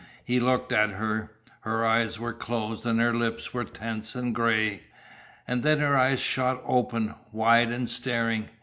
He 0.25 0.39
looked 0.39 0.73
at 0.73 0.89
her. 0.89 1.29
Her 1.59 1.85
eyes 1.85 2.17
were 2.19 2.33
closed, 2.33 2.87
and 2.87 2.99
her 2.99 3.13
lips 3.13 3.53
were 3.53 3.63
tense 3.65 4.15
and 4.15 4.33
gray. 4.33 4.81
And 5.47 5.61
then 5.61 5.77
her 5.77 5.95
eyes 5.95 6.19
shot 6.19 6.59
open 6.65 7.13
wide 7.31 7.69
and 7.71 7.87
staring. 7.87 8.49